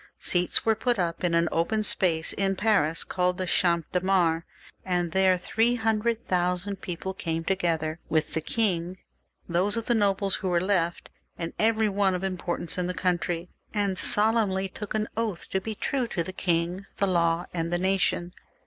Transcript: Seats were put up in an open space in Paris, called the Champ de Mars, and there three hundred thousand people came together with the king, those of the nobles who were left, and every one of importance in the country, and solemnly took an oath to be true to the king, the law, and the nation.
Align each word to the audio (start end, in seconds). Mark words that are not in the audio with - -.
Seats 0.19 0.65
were 0.65 0.73
put 0.73 0.97
up 0.97 1.23
in 1.23 1.35
an 1.35 1.47
open 1.51 1.83
space 1.83 2.33
in 2.33 2.55
Paris, 2.55 3.03
called 3.03 3.37
the 3.37 3.45
Champ 3.45 3.85
de 3.91 4.01
Mars, 4.01 4.41
and 4.83 5.11
there 5.11 5.37
three 5.37 5.75
hundred 5.75 6.27
thousand 6.27 6.81
people 6.81 7.13
came 7.13 7.43
together 7.43 7.99
with 8.09 8.33
the 8.33 8.41
king, 8.41 8.97
those 9.47 9.77
of 9.77 9.85
the 9.85 9.93
nobles 9.93 10.37
who 10.37 10.49
were 10.49 10.59
left, 10.59 11.09
and 11.37 11.53
every 11.59 11.87
one 11.87 12.15
of 12.15 12.23
importance 12.23 12.79
in 12.79 12.87
the 12.87 12.95
country, 12.95 13.47
and 13.75 13.95
solemnly 13.99 14.67
took 14.67 14.95
an 14.95 15.07
oath 15.15 15.47
to 15.51 15.61
be 15.61 15.75
true 15.75 16.07
to 16.07 16.23
the 16.23 16.33
king, 16.33 16.87
the 16.97 17.05
law, 17.05 17.45
and 17.53 17.71
the 17.71 17.77
nation. 17.77 18.33